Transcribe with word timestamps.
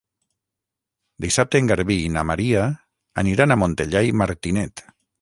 Dissabte 1.25 1.61
en 1.61 1.69
Garbí 1.73 1.99
i 2.07 2.09
na 2.17 2.25
Maria 2.31 2.65
aniran 3.25 3.53
a 3.59 3.63
Montellà 3.67 4.07
i 4.13 4.21
Martinet. 4.25 4.89